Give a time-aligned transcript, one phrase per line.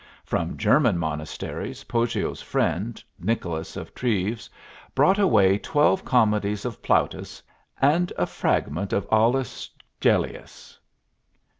[0.23, 4.49] From German monasteries, Poggio's friend, Nicolas of Treves,
[4.95, 7.43] brought away twelve comedies of Plautus
[7.79, 9.69] and a fragment of Aulus
[10.01, 10.79] Gellius.